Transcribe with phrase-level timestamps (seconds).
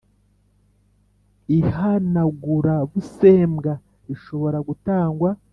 [1.57, 3.73] Ihanagurabusembwa
[4.07, 5.29] rishobora gutangwa